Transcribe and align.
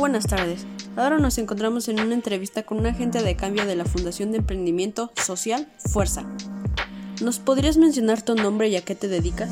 Buenas 0.00 0.26
tardes. 0.26 0.64
Ahora 0.96 1.18
nos 1.18 1.36
encontramos 1.36 1.86
en 1.88 2.00
una 2.00 2.14
entrevista 2.14 2.62
con 2.62 2.78
un 2.78 2.86
agente 2.86 3.22
de 3.22 3.36
cambio 3.36 3.66
de 3.66 3.76
la 3.76 3.84
Fundación 3.84 4.32
de 4.32 4.38
Emprendimiento 4.38 5.12
Social 5.22 5.70
Fuerza. 5.76 6.24
¿Nos 7.20 7.38
podrías 7.38 7.76
mencionar 7.76 8.22
tu 8.22 8.34
nombre 8.34 8.68
y 8.68 8.76
a 8.76 8.80
qué 8.80 8.94
te 8.94 9.08
dedicas? 9.08 9.50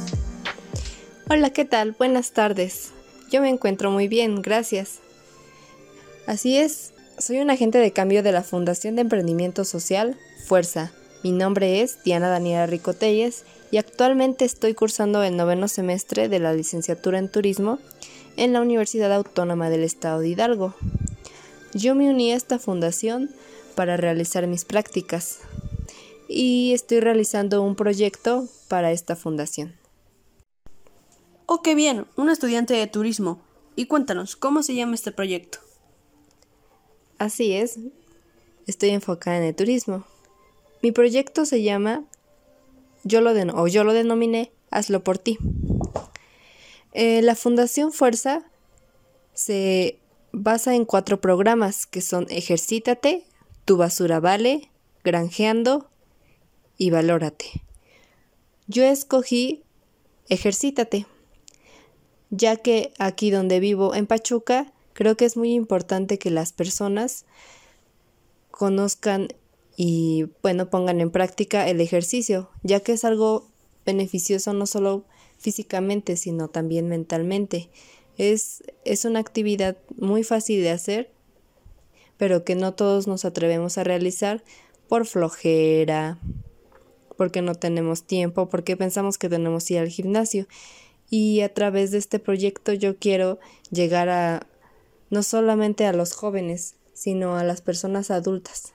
Hola, 1.29 1.51
¿qué 1.51 1.67
tal? 1.67 1.93
Buenas 1.93 2.33
tardes. 2.33 2.93
Yo 3.31 3.43
me 3.43 3.51
encuentro 3.51 3.91
muy 3.91 4.09
bien, 4.09 4.41
gracias. 4.41 5.01
Así 6.27 6.57
es, 6.57 6.95
soy 7.19 7.41
un 7.41 7.51
agente 7.51 7.77
de 7.77 7.93
cambio 7.93 8.23
de 8.23 8.33
la 8.33 8.43
Fundación 8.43 8.95
de 8.95 9.03
Emprendimiento 9.03 9.67
Social 9.67 10.17
Fuerza. 10.47 10.93
Mi 11.23 11.31
nombre 11.31 11.83
es 11.83 12.03
Diana 12.05 12.31
Daniela 12.31 12.67
Ricotelles 12.67 13.45
y 13.71 13.77
actualmente 13.77 14.47
estoy 14.47 14.73
cursando 14.73 15.23
el 15.23 15.37
noveno 15.37 15.69
semestre 15.69 16.31
de 16.31 16.39
la 16.39 16.55
licenciatura 16.55 17.19
en 17.19 17.31
Turismo 17.31 17.81
en 18.39 18.53
la 18.53 18.61
Universidad 18.61 19.13
Autónoma 19.13 19.69
del 19.69 19.83
Estado 19.83 20.21
de 20.21 20.29
Hidalgo. 20.29 20.73
Yo 21.75 21.97
me 21.97 22.09
uní 22.09 22.33
a 22.33 22.37
esta 22.37 22.61
fundación 22.61 23.31
para 23.75 23.97
realizar 23.97 24.47
mis 24.47 24.65
prácticas 24.65 25.41
y 26.29 26.73
estoy 26.73 27.01
realizando 27.01 27.61
un 27.63 27.75
proyecto 27.75 28.47
para 28.69 28.93
esta 28.93 29.17
fundación. 29.17 29.75
Oh, 31.47 31.63
qué 31.63 31.75
bien, 31.75 32.07
un 32.17 32.31
estudiante 32.31 32.75
de 32.75 32.87
turismo. 32.87 33.41
Y 33.75 33.87
cuéntanos, 33.87 34.37
¿cómo 34.37 34.63
se 34.63 34.77
llama 34.77 34.95
este 34.95 35.11
proyecto? 35.11 35.59
Así 37.19 37.55
es, 37.55 37.81
estoy 38.69 38.91
enfocada 38.91 39.39
en 39.39 39.45
el 39.45 39.55
turismo. 39.57 40.05
Mi 40.81 40.93
proyecto 40.93 41.45
se 41.45 41.63
llama, 41.65 42.05
yo 43.03 43.21
lo, 43.21 43.33
o 43.61 43.67
yo 43.67 43.83
lo 43.83 43.93
denominé, 43.93 44.53
Hazlo 44.71 45.03
por 45.03 45.19
ti. 45.19 45.39
Eh, 46.93 47.23
la 47.23 47.35
Fundación 47.35 47.93
Fuerza 47.93 48.45
se 49.35 49.99
basa 50.33 50.75
en 50.75 50.85
cuatro 50.85 51.21
programas 51.21 51.87
que 51.87 52.01
son 52.01 52.27
Ejercítate, 52.31 53.25
Tu 53.65 53.77
Basura 53.77 54.21
Vale, 54.21 54.71
Granjeando 55.05 55.89
y 56.77 56.91
Valórate. 56.91 57.63
Yo 58.67 58.85
escogí 58.85 59.63
Ejercítate, 60.29 61.07
ya 62.31 62.57
que 62.57 62.93
aquí 62.99 63.31
donde 63.31 63.61
vivo, 63.61 63.95
en 63.95 64.07
Pachuca, 64.07 64.73
creo 64.93 65.17
que 65.17 65.25
es 65.25 65.37
muy 65.37 65.55
importante 65.55 66.19
que 66.19 66.31
las 66.31 66.53
personas 66.53 67.25
conozcan 68.51 69.29
y, 69.77 70.27
bueno, 70.43 70.69
pongan 70.69 71.01
en 71.01 71.11
práctica 71.11 71.69
el 71.69 71.81
ejercicio, 71.81 72.51
ya 72.63 72.81
que 72.81 72.93
es 72.93 73.05
algo 73.05 73.49
beneficioso 73.87 74.53
no 74.53 74.67
solo 74.67 75.05
físicamente, 75.39 76.17
sino 76.17 76.49
también 76.49 76.89
mentalmente. 76.89 77.71
Es, 78.17 78.63
es 78.85 79.05
una 79.05 79.21
actividad 79.21 79.79
muy 79.97 80.25
fácil 80.25 80.63
de 80.63 80.71
hacer, 80.71 81.11
pero 82.17 82.45
que 82.45 82.57
no 82.57 82.75
todos 82.75 83.07
nos 83.07 83.25
atrevemos 83.25 83.79
a 83.79 83.85
realizar 83.85 84.43
por 84.89 85.07
flojera, 85.07 86.19
porque 87.17 87.43
no 87.43 87.55
tenemos 87.55 88.05
tiempo, 88.05 88.49
porque 88.49 88.77
pensamos 88.77 89.19
que 89.19 89.29
tenemos 89.29 89.65
que 89.65 89.75
ir 89.75 89.81
al 89.81 89.89
gimnasio. 89.89 90.47
Y 91.11 91.41
a 91.41 91.55
través 91.55 91.91
de 91.91 91.99
este 91.99 92.19
proyecto 92.19 92.73
yo 92.73 92.99
quiero 92.99 93.39
llegar 93.71 94.09
a 94.09 94.47
no 95.11 95.23
solamente 95.23 95.87
a 95.87 95.93
los 95.93 96.13
jóvenes, 96.13 96.75
sino 96.93 97.37
a 97.37 97.45
las 97.45 97.63
personas 97.63 98.11
adultas. 98.11 98.73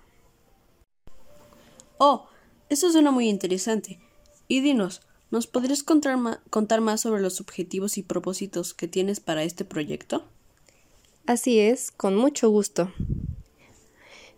Oh, 1.98 2.28
eso 2.70 2.92
suena 2.92 3.12
muy 3.12 3.30
interesante. 3.30 4.00
Y 4.48 4.62
dinos, 4.62 5.02
¿Nos 5.34 5.48
podrías 5.48 5.82
contar, 5.82 6.82
más 6.82 7.02
sobre 7.02 7.20
los 7.20 7.42
objetivos 7.42 7.98
y 7.98 8.04
propósitos 8.04 8.76
que 8.76 8.88
tienes 8.88 9.20
para 9.20 9.42
este 9.42 9.66
proyecto? 9.66 10.24
Así 11.26 11.58
es, 11.58 11.90
con 11.90 12.16
mucho 12.16 12.52
gusto. 12.52 12.92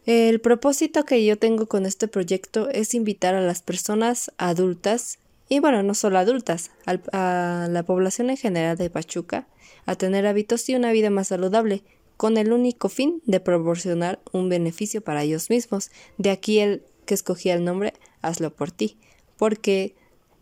El 0.05 0.39
propósito 0.39 1.03
que 1.03 1.25
yo 1.25 1.37
tengo 1.37 1.65
con 1.65 1.85
este 1.85 2.07
proyecto 2.07 2.69
es 2.69 2.93
invitar 2.93 3.35
a 3.35 3.41
las 3.41 3.61
personas 3.61 4.31
adultas, 4.37 5.19
y 5.49 5.59
bueno, 5.59 5.83
no 5.83 5.95
solo 5.95 6.17
adultas, 6.17 6.71
a 6.85 7.67
la 7.69 7.83
población 7.83 8.29
en 8.29 8.37
general 8.37 8.77
de 8.77 8.89
Pachuca, 8.89 9.49
a 9.85 9.97
tener 9.97 10.25
hábitos 10.25 10.69
y 10.69 10.75
una 10.75 10.93
vida 10.93 11.09
más 11.09 11.27
saludable, 11.27 11.83
con 12.15 12.37
el 12.37 12.53
único 12.53 12.87
fin 12.87 13.21
de 13.25 13.41
proporcionar 13.41 14.21
un 14.31 14.47
beneficio 14.47 15.01
para 15.01 15.23
ellos 15.23 15.49
mismos. 15.49 15.91
De 16.17 16.29
aquí 16.29 16.59
el 16.59 16.83
que 17.05 17.15
escogí 17.15 17.49
el 17.49 17.65
nombre 17.65 17.91
Hazlo 18.21 18.55
por 18.55 18.71
ti, 18.71 18.97
porque 19.35 19.93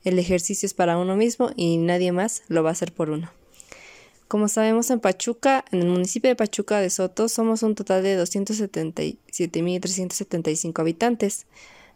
el 0.03 0.19
ejercicio 0.19 0.66
es 0.66 0.74
para 0.74 0.97
uno 0.97 1.16
mismo 1.16 1.52
y 1.56 1.78
nadie 1.78 2.12
más 2.12 2.44
lo 2.47 2.64
va 2.64 2.69
a 2.69 2.74
hacer 2.74 2.91
por 2.91 3.09
uno. 3.09 3.31
Como 4.28 4.47
sabemos 4.47 4.90
en 4.90 5.00
Pachuca, 5.00 5.64
en 5.72 5.81
el 5.81 5.90
municipio 5.90 6.30
de 6.30 6.36
Pachuca 6.36 6.80
de 6.80 6.90
Soto, 6.90 7.30
somos 7.30 7.62
un 7.62 7.75
total 7.75 8.02
de 8.02 8.19
277.375 8.19 10.80
habitantes, 10.80 11.46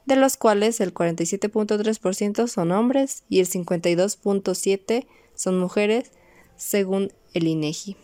de 0.05 0.17
los 0.17 0.37
cuales 0.37 0.79
el 0.79 0.93
47.3% 0.93 2.47
son 2.47 2.71
hombres 2.71 3.23
y 3.27 3.39
el 3.39 3.47
52.7% 3.47 5.07
son 5.33 5.57
mujeres, 5.59 6.11
según 6.55 7.11
el 7.33 7.47
INEGI. 7.47 7.97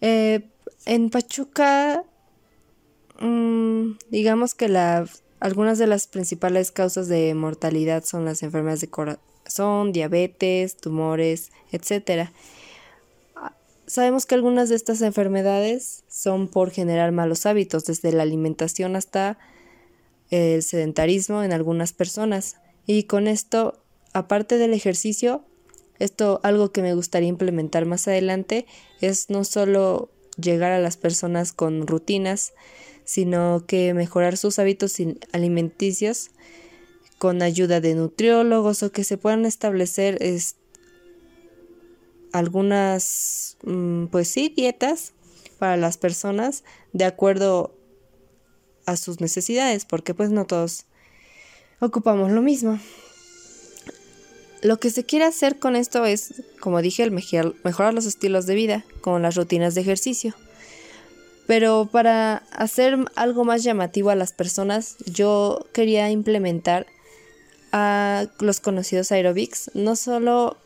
Eh, 0.00 0.48
en 0.84 1.10
Pachuca, 1.10 2.02
mm, 3.20 3.92
digamos 4.10 4.54
que 4.54 4.68
la 4.68 5.06
algunas 5.44 5.76
de 5.76 5.86
las 5.86 6.06
principales 6.06 6.70
causas 6.70 7.06
de 7.06 7.34
mortalidad 7.34 8.02
son 8.02 8.24
las 8.24 8.42
enfermedades 8.42 8.80
de 8.80 8.88
corazón, 8.88 9.92
diabetes, 9.92 10.78
tumores, 10.78 11.52
etc. 11.70 12.30
Sabemos 13.86 14.24
que 14.24 14.36
algunas 14.36 14.70
de 14.70 14.76
estas 14.76 15.02
enfermedades 15.02 16.02
son 16.08 16.48
por 16.48 16.70
generar 16.70 17.12
malos 17.12 17.44
hábitos, 17.44 17.84
desde 17.84 18.10
la 18.12 18.22
alimentación 18.22 18.96
hasta 18.96 19.36
el 20.30 20.62
sedentarismo 20.62 21.42
en 21.42 21.52
algunas 21.52 21.92
personas. 21.92 22.56
Y 22.86 23.02
con 23.02 23.28
esto, 23.28 23.78
aparte 24.14 24.56
del 24.56 24.72
ejercicio, 24.72 25.44
esto 25.98 26.40
algo 26.42 26.72
que 26.72 26.80
me 26.80 26.94
gustaría 26.94 27.28
implementar 27.28 27.84
más 27.84 28.08
adelante 28.08 28.64
es 29.02 29.28
no 29.28 29.44
solo 29.44 30.08
llegar 30.38 30.72
a 30.72 30.80
las 30.80 30.96
personas 30.96 31.52
con 31.52 31.86
rutinas, 31.86 32.54
sino 33.04 33.64
que 33.66 33.94
mejorar 33.94 34.36
sus 34.36 34.58
hábitos 34.58 34.96
alimenticios 35.32 36.30
con 37.18 37.42
ayuda 37.42 37.80
de 37.80 37.94
nutriólogos 37.94 38.82
o 38.82 38.92
que 38.92 39.04
se 39.04 39.16
puedan 39.16 39.46
establecer 39.46 40.18
algunas, 42.32 43.56
mm, 43.62 44.06
pues 44.06 44.28
sí, 44.28 44.52
dietas 44.54 45.12
para 45.58 45.76
las 45.76 45.96
personas 45.96 46.64
de 46.92 47.04
acuerdo 47.04 47.78
a 48.86 48.96
sus 48.96 49.20
necesidades, 49.20 49.84
porque 49.84 50.14
pues 50.14 50.30
no 50.30 50.44
todos 50.44 50.86
ocupamos 51.80 52.32
lo 52.32 52.42
mismo. 52.42 52.78
Lo 54.62 54.80
que 54.80 54.90
se 54.90 55.04
quiere 55.04 55.26
hacer 55.26 55.58
con 55.58 55.76
esto 55.76 56.04
es, 56.06 56.42
como 56.58 56.80
dije, 56.80 57.04
el 57.04 57.10
mejorar 57.10 57.94
los 57.94 58.06
estilos 58.06 58.46
de 58.46 58.54
vida, 58.54 58.84
con 59.00 59.22
las 59.22 59.36
rutinas 59.36 59.74
de 59.74 59.82
ejercicio. 59.82 60.34
Pero 61.46 61.88
para 61.90 62.42
hacer 62.52 62.98
algo 63.16 63.44
más 63.44 63.62
llamativo 63.62 64.10
a 64.10 64.14
las 64.14 64.32
personas, 64.32 64.96
yo 65.06 65.66
quería 65.72 66.10
implementar 66.10 66.86
a 67.72 68.26
los 68.38 68.60
conocidos 68.60 69.12
aerobics, 69.12 69.70
no 69.74 69.96
solo 69.96 70.56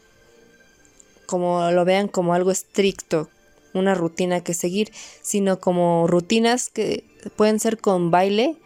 como 1.27 1.71
lo 1.71 1.85
vean 1.85 2.09
como 2.09 2.33
algo 2.33 2.51
estricto, 2.51 3.29
una 3.75 3.95
rutina 3.95 4.43
que 4.43 4.55
seguir, 4.55 4.93
sino 5.21 5.61
como 5.61 6.07
rutinas 6.07 6.71
que 6.71 7.05
pueden 7.37 7.61
ser 7.61 7.79
con 7.79 8.11
baile. 8.11 8.57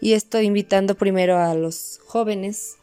Y 0.00 0.12
estoy 0.14 0.46
invitando 0.46 0.94
primero 0.94 1.38
a 1.38 1.54
los 1.54 2.00
jóvenes 2.06 2.76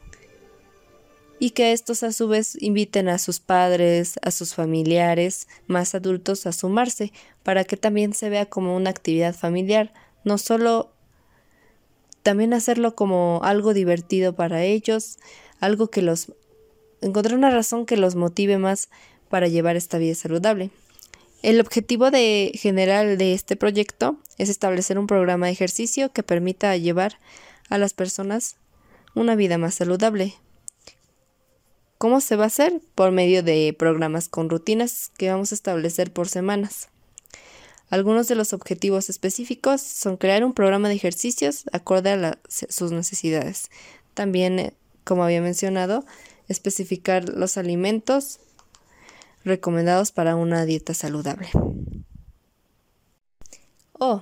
y 1.40 1.52
que 1.52 1.74
estos 1.74 2.04
a 2.04 2.12
su 2.12 2.28
vez 2.28 2.58
inviten 2.62 3.10
a 3.10 3.18
sus 3.18 3.40
padres, 3.40 4.20
a 4.22 4.32
sus 4.32 4.54
familiares 4.56 5.48
más 5.68 5.96
adultos 5.96 6.46
a 6.46 6.52
sumarse, 6.52 7.12
para 7.44 7.64
que 7.64 7.78
también 7.78 8.14
se 8.14 8.30
vea 8.30 8.46
como 8.46 8.76
una 8.76 8.90
actividad 8.90 9.36
familiar, 9.36 9.94
no 10.24 10.38
solo 10.38 10.92
también 12.24 12.54
hacerlo 12.54 12.96
como 12.96 13.42
algo 13.44 13.74
divertido 13.74 14.34
para 14.34 14.64
ellos, 14.64 15.20
algo 15.60 15.90
que 15.90 16.02
los 16.02 16.34
encontrar 17.02 17.38
una 17.38 17.52
razón 17.52 17.86
que 17.86 17.98
los 17.98 18.16
motive 18.16 18.58
más 18.58 18.90
para 19.30 19.48
llevar 19.48 19.76
esta 19.76 19.98
vida 19.98 20.16
saludable. 20.16 20.72
El 21.44 21.60
objetivo 21.60 22.10
de, 22.10 22.52
general 22.56 23.18
de 23.18 23.34
este 23.34 23.56
proyecto 23.56 24.18
es 24.40 24.50
establecer 24.50 24.98
un 24.98 25.06
programa 25.06 25.46
de 25.46 25.52
ejercicio 25.52 26.12
que 26.12 26.24
permita 26.24 26.76
llevar 26.78 27.20
a 27.70 27.78
las 27.78 27.94
personas 27.94 28.56
una 29.14 29.36
vida 29.36 29.58
más 29.58 29.76
saludable, 29.76 30.34
¿Cómo 32.06 32.22
se 32.22 32.36
va 32.36 32.44
a 32.44 32.48
hacer? 32.48 32.82
Por 32.94 33.10
medio 33.10 33.42
de 33.42 33.76
programas 33.76 34.30
con 34.30 34.48
rutinas 34.48 35.12
que 35.18 35.32
vamos 35.32 35.52
a 35.52 35.56
establecer 35.56 36.14
por 36.14 36.30
semanas. 36.30 36.90
Algunos 37.90 38.28
de 38.28 38.36
los 38.36 38.54
objetivos 38.54 39.10
específicos 39.10 39.82
son 39.82 40.16
crear 40.16 40.44
un 40.44 40.54
programa 40.54 40.88
de 40.88 40.94
ejercicios 40.94 41.64
acorde 41.72 42.12
a 42.12 42.38
sus 42.48 42.92
necesidades. 42.92 43.72
También, 44.14 44.60
eh, 44.60 44.74
como 45.04 45.24
había 45.24 45.42
mencionado, 45.42 46.06
especificar 46.48 47.28
los 47.28 47.58
alimentos, 47.58 48.40
recomendados 49.44 50.12
para 50.12 50.36
una 50.36 50.64
dieta 50.64 50.94
saludable. 50.94 51.50
Oh, 53.94 54.22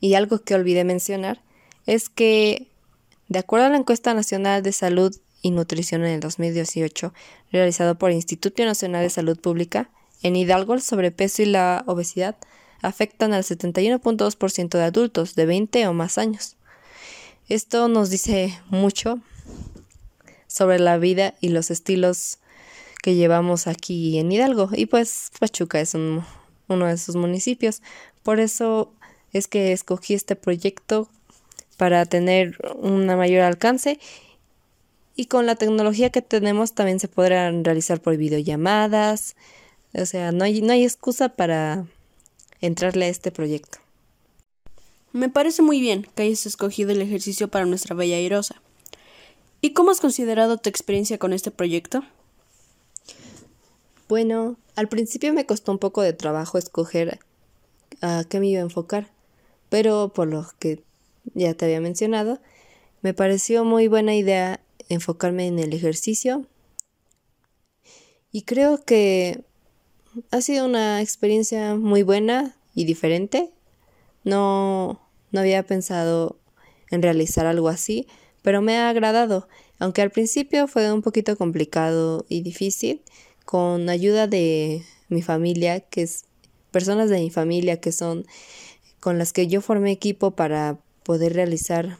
y 0.00 0.12
algo 0.16 0.40
que 0.42 0.54
olvidé 0.54 0.84
mencionar 0.84 1.40
es 1.86 2.10
que, 2.10 2.68
de 3.28 3.38
acuerdo 3.38 3.68
a 3.68 3.70
la 3.70 3.78
encuesta 3.78 4.12
nacional 4.12 4.62
de 4.62 4.72
salud 4.72 5.16
y 5.42 5.50
nutrición 5.50 6.02
en 6.02 6.12
el 6.12 6.20
2018, 6.20 7.12
realizado 7.50 7.96
por 7.96 8.10
el 8.10 8.16
Instituto 8.16 8.64
Nacional 8.64 9.02
de 9.02 9.10
Salud 9.10 9.38
Pública, 9.38 9.90
en 10.22 10.36
Hidalgo 10.36 10.74
el 10.74 10.82
sobrepeso 10.82 11.42
y 11.42 11.46
la 11.46 11.84
obesidad 11.86 12.36
afectan 12.80 13.32
al 13.32 13.42
71.2% 13.42 14.68
de 14.70 14.84
adultos 14.84 15.34
de 15.34 15.46
20 15.46 15.86
o 15.88 15.92
más 15.92 16.16
años. 16.18 16.56
Esto 17.48 17.88
nos 17.88 18.08
dice 18.08 18.58
mucho 18.70 19.20
sobre 20.46 20.78
la 20.78 20.98
vida 20.98 21.34
y 21.40 21.48
los 21.48 21.70
estilos 21.70 22.38
que 23.02 23.14
llevamos 23.14 23.66
aquí 23.66 24.18
en 24.18 24.30
Hidalgo. 24.30 24.70
Y 24.72 24.86
pues 24.86 25.30
Pachuca 25.38 25.80
es 25.80 25.94
uno 25.94 26.24
de 26.68 26.98
sus 26.98 27.16
municipios. 27.16 27.82
Por 28.22 28.38
eso 28.38 28.92
es 29.32 29.48
que 29.48 29.72
escogí 29.72 30.14
este 30.14 30.36
proyecto 30.36 31.08
para 31.76 32.06
tener 32.06 32.58
un 32.76 33.06
mayor 33.06 33.42
alcance 33.42 33.98
y 35.14 35.26
con 35.26 35.46
la 35.46 35.56
tecnología 35.56 36.10
que 36.10 36.22
tenemos 36.22 36.72
también 36.74 37.00
se 37.00 37.08
podrán 37.08 37.64
realizar 37.64 38.00
por 38.00 38.16
videollamadas. 38.16 39.36
O 39.94 40.06
sea, 40.06 40.32
no 40.32 40.44
hay, 40.44 40.62
no 40.62 40.72
hay 40.72 40.84
excusa 40.84 41.30
para 41.30 41.86
entrarle 42.60 43.06
a 43.06 43.08
este 43.08 43.30
proyecto. 43.30 43.78
Me 45.12 45.28
parece 45.28 45.60
muy 45.60 45.80
bien 45.80 46.06
que 46.14 46.22
hayas 46.22 46.46
escogido 46.46 46.92
el 46.92 47.02
ejercicio 47.02 47.48
para 47.48 47.66
nuestra 47.66 47.94
bella 47.94 48.16
airosa. 48.16 48.62
¿Y 49.60 49.74
cómo 49.74 49.90
has 49.90 50.00
considerado 50.00 50.56
tu 50.56 50.70
experiencia 50.70 51.18
con 51.18 51.32
este 51.32 51.50
proyecto? 51.50 52.02
Bueno, 54.08 54.56
al 54.74 54.88
principio 54.88 55.32
me 55.34 55.46
costó 55.46 55.72
un 55.72 55.78
poco 55.78 56.02
de 56.02 56.14
trabajo 56.14 56.56
escoger 56.56 57.20
a 58.00 58.24
qué 58.28 58.40
me 58.40 58.48
iba 58.48 58.60
a 58.60 58.64
enfocar, 58.64 59.10
pero 59.68 60.12
por 60.14 60.28
lo 60.28 60.46
que 60.58 60.82
ya 61.34 61.54
te 61.54 61.66
había 61.66 61.80
mencionado, 61.80 62.40
me 63.02 63.14
pareció 63.14 63.64
muy 63.64 63.88
buena 63.88 64.14
idea 64.14 64.60
enfocarme 64.94 65.46
en 65.46 65.58
el 65.58 65.72
ejercicio 65.72 66.46
y 68.32 68.42
creo 68.42 68.82
que 68.84 69.44
ha 70.30 70.40
sido 70.40 70.64
una 70.64 71.00
experiencia 71.02 71.74
muy 71.74 72.02
buena 72.02 72.56
y 72.74 72.84
diferente. 72.84 73.50
No, 74.24 75.00
no 75.30 75.40
había 75.40 75.62
pensado 75.64 76.38
en 76.90 77.02
realizar 77.02 77.46
algo 77.46 77.68
así, 77.68 78.06
pero 78.42 78.62
me 78.62 78.78
ha 78.78 78.88
agradado, 78.88 79.48
aunque 79.78 80.02
al 80.02 80.10
principio 80.10 80.66
fue 80.66 80.92
un 80.92 81.02
poquito 81.02 81.36
complicado 81.36 82.24
y 82.28 82.42
difícil, 82.42 83.02
con 83.44 83.88
ayuda 83.88 84.26
de 84.26 84.82
mi 85.08 85.22
familia, 85.22 85.80
que 85.80 86.02
es 86.02 86.24
personas 86.70 87.10
de 87.10 87.18
mi 87.18 87.30
familia 87.30 87.80
que 87.80 87.92
son 87.92 88.24
con 89.00 89.18
las 89.18 89.32
que 89.32 89.46
yo 89.46 89.60
formé 89.60 89.90
equipo 89.90 90.30
para 90.30 90.78
poder 91.02 91.34
realizar 91.34 91.98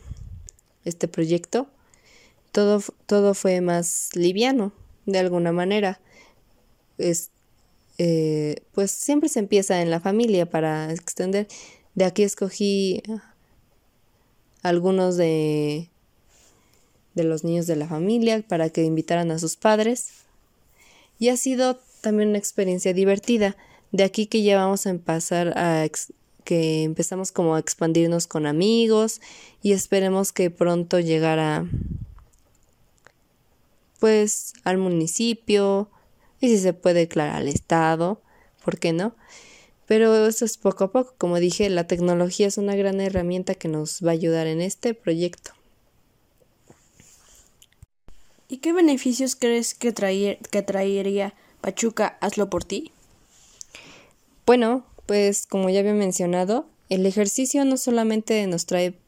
este 0.84 1.08
proyecto, 1.08 1.68
todo, 2.52 2.82
todo 3.06 3.34
fue 3.34 3.60
más 3.60 4.10
liviano, 4.14 4.72
de 5.06 5.18
alguna 5.18 5.52
manera. 5.52 6.00
Es, 6.98 7.30
eh, 7.98 8.56
pues 8.72 8.90
siempre 8.90 9.28
se 9.28 9.40
empieza 9.40 9.82
en 9.82 9.90
la 9.90 10.00
familia 10.00 10.48
para 10.48 10.92
extender. 10.92 11.48
De 11.94 12.04
aquí 12.04 12.22
escogí 12.22 13.02
algunos 14.62 15.16
de, 15.16 15.88
de 17.14 17.24
los 17.24 17.42
niños 17.42 17.66
de 17.66 17.76
la 17.76 17.88
familia 17.88 18.44
para 18.46 18.70
que 18.70 18.84
invitaran 18.84 19.30
a 19.30 19.38
sus 19.38 19.56
padres. 19.56 20.10
Y 21.18 21.28
ha 21.28 21.36
sido 21.36 21.78
también 22.00 22.30
una 22.30 22.38
experiencia 22.38 22.92
divertida. 22.92 23.56
De 23.90 24.04
aquí 24.04 24.26
que 24.26 24.42
ya 24.42 24.56
vamos 24.56 24.86
a 24.86 24.90
empezar 24.90 25.56
a, 25.56 25.86
que 26.44 26.82
empezamos 26.82 27.32
como 27.32 27.54
a 27.54 27.58
expandirnos 27.58 28.26
con 28.26 28.46
amigos 28.46 29.20
y 29.62 29.72
esperemos 29.72 30.32
que 30.32 30.50
pronto 30.50 30.98
llegara 30.98 31.66
pues 34.02 34.54
al 34.64 34.78
municipio 34.78 35.88
y 36.40 36.48
si 36.48 36.58
se 36.58 36.72
puede 36.72 36.98
declarar 36.98 37.36
al 37.36 37.46
estado, 37.46 38.20
¿por 38.64 38.80
qué 38.80 38.92
no? 38.92 39.14
Pero 39.86 40.26
eso 40.26 40.44
es 40.44 40.56
poco 40.56 40.82
a 40.82 40.90
poco, 40.90 41.14
como 41.18 41.38
dije, 41.38 41.70
la 41.70 41.86
tecnología 41.86 42.48
es 42.48 42.58
una 42.58 42.74
gran 42.74 43.00
herramienta 43.00 43.54
que 43.54 43.68
nos 43.68 44.04
va 44.04 44.08
a 44.08 44.14
ayudar 44.14 44.48
en 44.48 44.60
este 44.60 44.94
proyecto. 44.94 45.52
¿Y 48.48 48.56
qué 48.56 48.72
beneficios 48.72 49.36
crees 49.36 49.72
que, 49.72 49.94
que 50.50 50.62
traería 50.62 51.34
Pachuca 51.60 52.18
Hazlo 52.20 52.50
por 52.50 52.64
ti? 52.64 52.90
Bueno, 54.46 54.84
pues 55.06 55.46
como 55.46 55.70
ya 55.70 55.78
había 55.78 55.94
mencionado, 55.94 56.66
el 56.88 57.06
ejercicio 57.06 57.64
no 57.64 57.76
solamente 57.76 58.44
nos 58.48 58.66
trae 58.66 58.98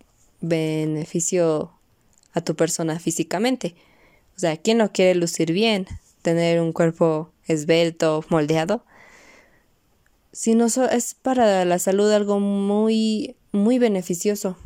beneficio 0.40 1.72
a 2.32 2.42
tu 2.42 2.54
persona 2.54 3.00
físicamente. 3.00 3.74
O 4.36 4.38
sea, 4.38 4.56
¿quién 4.56 4.78
no 4.78 4.92
quiere 4.92 5.14
lucir 5.14 5.52
bien? 5.52 5.86
Tener 6.22 6.60
un 6.60 6.72
cuerpo 6.72 7.30
esbelto, 7.46 8.24
moldeado. 8.28 8.84
Sino 10.32 10.66
es 10.66 11.14
para 11.14 11.64
la 11.64 11.78
salud 11.78 12.10
algo 12.10 12.40
muy, 12.40 13.36
muy 13.52 13.78
beneficioso. 13.78 14.56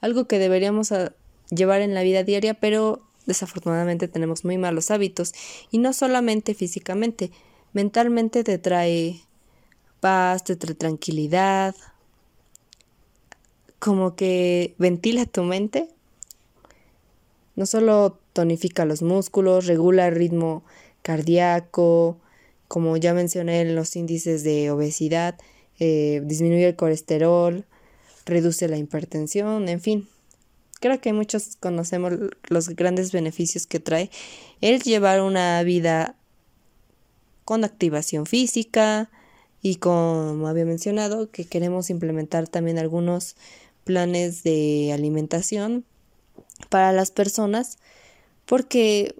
Algo 0.00 0.26
que 0.26 0.38
deberíamos 0.38 0.92
ah, 0.92 1.12
llevar 1.50 1.82
en 1.82 1.94
la 1.94 2.02
vida 2.02 2.22
diaria, 2.22 2.54
pero 2.54 3.02
desafortunadamente 3.26 4.08
tenemos 4.08 4.44
muy 4.44 4.56
malos 4.56 4.90
hábitos. 4.90 5.34
Y 5.70 5.78
no 5.78 5.92
solamente 5.92 6.54
físicamente, 6.54 7.30
mentalmente 7.72 8.42
te 8.42 8.58
trae 8.58 9.20
paz, 10.00 10.44
te 10.44 10.56
trae 10.56 10.74
tranquilidad, 10.74 11.74
como 13.78 14.16
que 14.16 14.74
ventila 14.78 15.26
tu 15.26 15.42
mente. 15.42 15.88
No 17.54 17.66
solo 17.66 18.21
tonifica 18.32 18.84
los 18.84 19.02
músculos, 19.02 19.66
regula 19.66 20.08
el 20.08 20.14
ritmo 20.14 20.64
cardíaco, 21.02 22.18
como 22.68 22.96
ya 22.96 23.14
mencioné 23.14 23.60
en 23.60 23.74
los 23.74 23.96
índices 23.96 24.44
de 24.44 24.70
obesidad, 24.70 25.38
eh, 25.78 26.22
disminuye 26.24 26.68
el 26.68 26.76
colesterol, 26.76 27.64
reduce 28.24 28.68
la 28.68 28.78
hipertensión, 28.78 29.68
en 29.68 29.80
fin. 29.80 30.08
Creo 30.80 31.00
que 31.00 31.12
muchos 31.12 31.56
conocemos 31.60 32.12
los 32.48 32.68
grandes 32.70 33.12
beneficios 33.12 33.66
que 33.66 33.78
trae 33.78 34.10
el 34.60 34.82
llevar 34.82 35.20
una 35.20 35.62
vida 35.62 36.16
con 37.44 37.64
activación 37.64 38.26
física, 38.26 39.10
y 39.62 39.76
como 39.76 40.48
había 40.48 40.64
mencionado, 40.64 41.30
que 41.30 41.44
queremos 41.44 41.88
implementar 41.88 42.48
también 42.48 42.78
algunos 42.78 43.36
planes 43.84 44.42
de 44.42 44.92
alimentación 44.92 45.84
para 46.68 46.92
las 46.92 47.12
personas 47.12 47.78
porque 48.52 49.14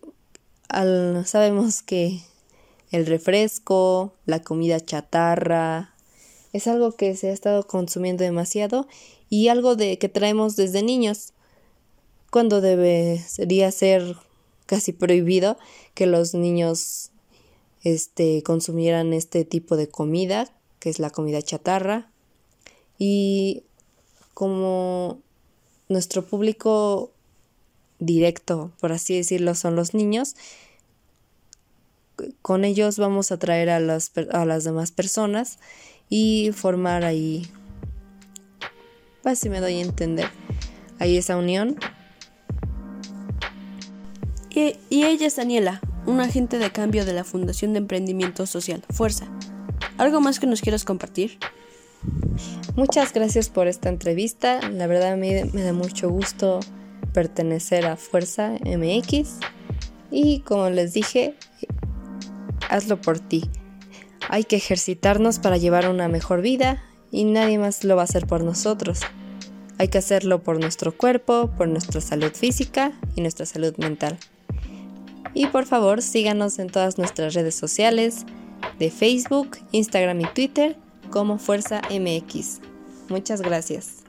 sabemos 1.24 1.80
que 1.80 2.20
el 2.90 3.06
refresco, 3.06 4.12
la 4.26 4.42
comida 4.42 4.78
chatarra, 4.78 5.94
es 6.52 6.66
algo 6.66 6.92
que 6.92 7.16
se 7.16 7.30
ha 7.30 7.32
estado 7.32 7.66
consumiendo 7.66 8.24
demasiado 8.24 8.86
y 9.30 9.48
algo 9.48 9.74
de 9.74 9.96
que 9.96 10.10
traemos 10.10 10.54
desde 10.54 10.82
niños, 10.82 11.32
cuando 12.30 12.60
debería 12.60 13.70
ser 13.70 14.16
casi 14.66 14.92
prohibido 14.92 15.56
que 15.94 16.04
los 16.04 16.34
niños 16.34 17.10
este, 17.84 18.42
consumieran 18.42 19.14
este 19.14 19.46
tipo 19.46 19.78
de 19.78 19.88
comida, 19.88 20.54
que 20.78 20.90
es 20.90 20.98
la 20.98 21.08
comida 21.08 21.40
chatarra. 21.40 22.12
Y 22.98 23.62
como 24.34 25.22
nuestro 25.88 26.22
público 26.22 27.12
directo, 28.04 28.72
por 28.80 28.92
así 28.92 29.16
decirlo, 29.16 29.54
son 29.54 29.76
los 29.76 29.94
niños, 29.94 30.34
con 32.42 32.64
ellos 32.64 32.98
vamos 32.98 33.32
a 33.32 33.38
traer 33.38 33.70
a 33.70 33.80
las, 33.80 34.12
a 34.32 34.44
las 34.44 34.64
demás 34.64 34.92
personas 34.92 35.58
y 36.08 36.50
formar 36.52 37.04
ahí, 37.04 37.46
pues 39.22 39.38
si 39.38 39.48
me 39.48 39.60
doy 39.60 39.78
a 39.78 39.82
entender, 39.82 40.28
ahí 40.98 41.16
esa 41.16 41.36
unión. 41.36 41.76
Y, 44.50 44.76
y 44.90 45.04
ella 45.04 45.26
es 45.26 45.36
Daniela, 45.36 45.80
un 46.06 46.20
agente 46.20 46.58
de 46.58 46.70
cambio 46.70 47.06
de 47.06 47.14
la 47.14 47.24
Fundación 47.24 47.72
de 47.72 47.78
Emprendimiento 47.78 48.46
Social, 48.46 48.84
Fuerza. 48.90 49.26
¿Algo 49.96 50.20
más 50.20 50.40
que 50.40 50.46
nos 50.46 50.60
quieras 50.60 50.84
compartir? 50.84 51.38
Muchas 52.74 53.12
gracias 53.12 53.48
por 53.48 53.68
esta 53.68 53.88
entrevista. 53.88 54.60
La 54.70 54.86
verdad 54.86 55.12
a 55.12 55.16
mí 55.16 55.30
me 55.52 55.62
da 55.62 55.72
mucho 55.72 56.10
gusto 56.10 56.60
pertenecer 57.12 57.86
a 57.86 57.96
Fuerza 57.96 58.52
MX. 58.64 59.38
Y 60.10 60.40
como 60.40 60.70
les 60.70 60.92
dije, 60.92 61.34
hazlo 62.68 63.00
por 63.00 63.18
ti. 63.18 63.48
Hay 64.28 64.44
que 64.44 64.56
ejercitarnos 64.56 65.38
para 65.38 65.56
llevar 65.56 65.88
una 65.88 66.08
mejor 66.08 66.42
vida 66.42 66.82
y 67.10 67.24
nadie 67.24 67.58
más 67.58 67.84
lo 67.84 67.96
va 67.96 68.02
a 68.02 68.04
hacer 68.04 68.26
por 68.26 68.42
nosotros. 68.42 69.00
Hay 69.78 69.88
que 69.88 69.98
hacerlo 69.98 70.42
por 70.42 70.60
nuestro 70.60 70.96
cuerpo, 70.96 71.50
por 71.56 71.68
nuestra 71.68 72.00
salud 72.00 72.32
física 72.32 72.92
y 73.16 73.20
nuestra 73.20 73.46
salud 73.46 73.76
mental. 73.78 74.18
Y 75.34 75.46
por 75.46 75.66
favor 75.66 76.02
síganos 76.02 76.58
en 76.58 76.68
todas 76.68 76.98
nuestras 76.98 77.34
redes 77.34 77.54
sociales 77.54 78.24
de 78.78 78.90
Facebook, 78.90 79.58
Instagram 79.72 80.20
y 80.20 80.26
Twitter 80.26 80.76
como 81.10 81.38
Fuerza 81.38 81.82
MX. 81.90 82.60
Muchas 83.08 83.42
gracias. 83.42 84.01